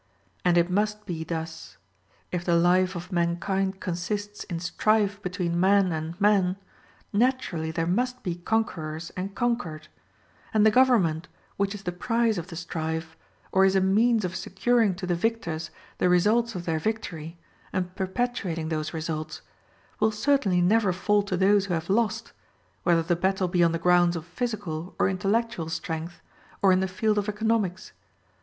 And 0.43 0.57
it 0.57 0.67
must 0.71 1.05
be 1.05 1.23
thus. 1.23 1.77
If 2.31 2.43
the 2.43 2.55
life 2.55 2.95
of 2.95 3.11
mankind 3.11 3.79
consists 3.79 4.43
in 4.45 4.59
strife 4.59 5.21
between 5.21 5.59
man 5.59 5.91
and 5.91 6.19
man, 6.19 6.57
naturally 7.13 7.69
there 7.69 7.85
must 7.85 8.23
be 8.23 8.33
conquerors 8.33 9.11
and 9.11 9.35
conquered; 9.35 9.89
and 10.55 10.65
the 10.65 10.71
government, 10.71 11.27
which 11.55 11.75
is 11.75 11.83
the 11.83 11.91
prize 11.91 12.39
of 12.39 12.47
the 12.47 12.55
strife, 12.55 13.15
or 13.51 13.63
is 13.63 13.75
a 13.75 13.79
means 13.79 14.25
of 14.25 14.35
securing 14.35 14.95
to 14.95 15.05
the 15.05 15.13
victors 15.13 15.69
the 15.99 16.09
results 16.09 16.55
of 16.55 16.65
their 16.65 16.79
victory, 16.79 17.37
and 17.71 17.95
perpetuating 17.95 18.69
those 18.69 18.95
results, 18.95 19.43
will 19.99 20.09
certainly 20.11 20.61
never 20.61 20.91
fall 20.91 21.21
to 21.21 21.37
those 21.37 21.67
who 21.67 21.75
have 21.75 21.91
lost, 21.91 22.31
whether 22.81 23.03
the 23.03 23.15
battle 23.15 23.47
be 23.47 23.63
on 23.63 23.71
the 23.71 23.77
grounds 23.77 24.15
of 24.15 24.25
physical 24.25 24.95
or 24.97 25.07
intellectual 25.07 25.69
strength, 25.69 26.23
or 26.63 26.71
in 26.71 26.79
the 26.79 26.87
field 26.87 27.19
of 27.19 27.29
economics. 27.29 27.91